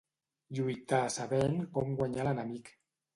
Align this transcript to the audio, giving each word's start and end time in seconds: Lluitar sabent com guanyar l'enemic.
Lluitar 0.59 1.01
sabent 1.15 1.57
com 1.75 1.93
guanyar 1.99 2.25
l'enemic. 2.29 2.73